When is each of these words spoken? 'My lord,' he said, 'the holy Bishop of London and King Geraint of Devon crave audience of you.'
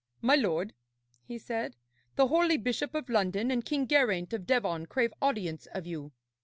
'My 0.19 0.35
lord,' 0.35 0.73
he 1.21 1.37
said, 1.37 1.75
'the 2.15 2.25
holy 2.29 2.57
Bishop 2.57 2.95
of 2.95 3.07
London 3.07 3.51
and 3.51 3.63
King 3.63 3.87
Geraint 3.87 4.33
of 4.33 4.47
Devon 4.47 4.87
crave 4.87 5.13
audience 5.21 5.67
of 5.75 5.85
you.' 5.85 6.11